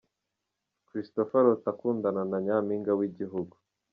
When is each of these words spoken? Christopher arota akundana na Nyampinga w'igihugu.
Christopher 0.87 1.39
arota 1.43 1.67
akundana 1.73 2.21
na 2.31 2.37
Nyampinga 2.45 2.91
w'igihugu. 2.99 3.55